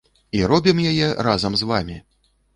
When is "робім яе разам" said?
0.51-1.61